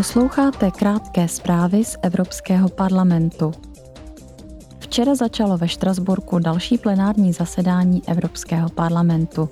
[0.00, 3.52] Posloucháte krátké zprávy z Evropského parlamentu.
[4.78, 9.48] Včera začalo ve Štrasburku další plenární zasedání Evropského parlamentu.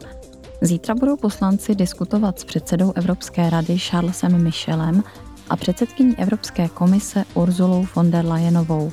[0.61, 5.03] Zítra budou poslanci diskutovat s předsedou Evropské rady Charlesem Michelem
[5.51, 8.93] a předsedkyní Evropské komise Urzulou von der Leyenovou.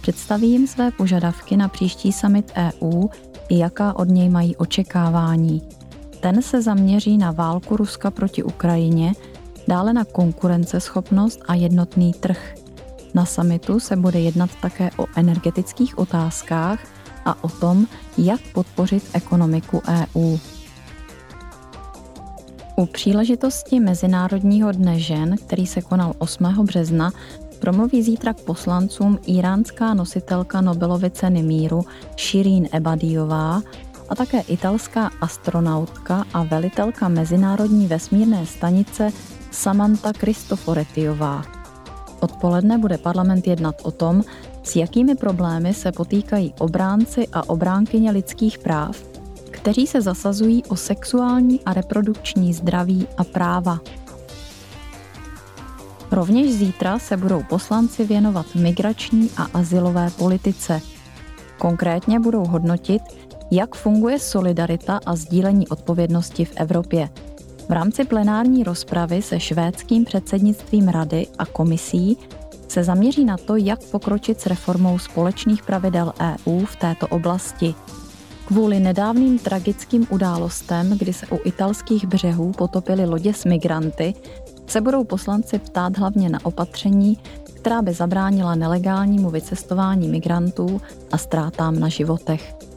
[0.00, 3.08] Představí jim své požadavky na příští summit EU
[3.48, 5.62] i jaká od něj mají očekávání.
[6.20, 9.12] Ten se zaměří na válku Ruska proti Ukrajině–
[9.70, 12.54] dále na konkurenceschopnost a jednotný trh.
[13.14, 16.78] Na samitu se bude jednat také o energetických otázkách
[17.24, 17.86] a o tom,
[18.18, 20.38] jak podpořit ekonomiku EU.
[22.76, 26.44] U příležitosti Mezinárodního dne žen, který se konal 8.
[26.66, 27.10] března,
[27.60, 31.84] promluví zítra k poslancům iránská nositelka Nobelovy ceny míru
[32.18, 33.62] Shirin Ebadiová
[34.10, 39.10] a také italská astronautka a velitelka Mezinárodní vesmírné stanice
[39.50, 41.42] Samantha Kristoforetiová.
[42.20, 44.22] Odpoledne bude parlament jednat o tom,
[44.62, 48.96] s jakými problémy se potýkají obránci a obránkyně lidských práv,
[49.50, 53.80] kteří se zasazují o sexuální a reprodukční zdraví a práva.
[56.10, 60.80] Rovněž zítra se budou poslanci věnovat migrační a asilové politice.
[61.58, 63.02] Konkrétně budou hodnotit,
[63.50, 67.08] jak funguje solidarita a sdílení odpovědnosti v Evropě–
[67.70, 72.18] v rámci plenární rozpravy se švédským předsednictvím Rady a komisí
[72.68, 77.74] se zaměří na to, jak pokročit s reformou společných pravidel EU v této oblasti.
[78.46, 84.14] Kvůli nedávným tragickým událostem, kdy se u italských břehů potopily lodě s migranty,
[84.66, 87.18] se budou poslanci ptát hlavně na opatření,
[87.54, 90.80] která by zabránila nelegálnímu vycestování migrantů
[91.12, 92.69] a ztrátám na životech.